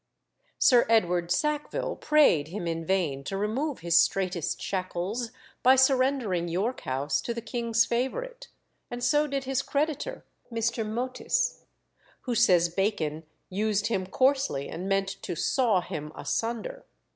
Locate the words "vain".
2.87-3.23